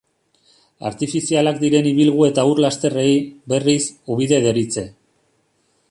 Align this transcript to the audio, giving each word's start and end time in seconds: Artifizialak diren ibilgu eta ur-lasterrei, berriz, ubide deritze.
Artifizialak 0.89 1.59
diren 1.63 1.89
ibilgu 1.91 2.25
eta 2.29 2.47
ur-lasterrei, 2.53 3.13
berriz, 3.55 3.79
ubide 4.17 4.41
deritze. 4.49 4.89